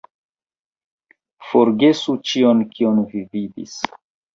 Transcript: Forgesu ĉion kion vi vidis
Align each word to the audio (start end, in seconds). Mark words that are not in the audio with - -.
Forgesu 1.51 2.19
ĉion 2.33 2.67
kion 2.75 3.07
vi 3.15 3.27
vidis 3.33 3.83